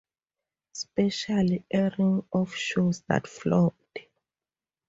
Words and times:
Special 0.71 1.59
airing 1.69 2.25
of 2.33 2.55
shows 2.55 3.03
that 3.07 3.27
flopped. 3.27 3.99